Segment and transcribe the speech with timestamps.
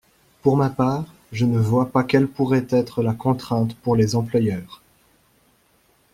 [0.41, 4.81] Pour ma part, je ne vois pas quelle pourrait être la contrainte pour les employeurs.